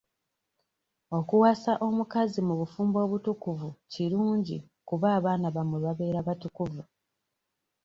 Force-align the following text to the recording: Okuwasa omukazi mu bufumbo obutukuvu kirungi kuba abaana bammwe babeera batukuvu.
Okuwasa 1.17 1.71
omukazi 1.87 2.39
mu 2.47 2.53
bufumbo 2.59 2.97
obutukuvu 3.05 3.69
kirungi 3.91 4.57
kuba 4.87 5.07
abaana 5.17 5.47
bammwe 5.55 5.77
babeera 5.85 6.19
batukuvu. 6.27 6.81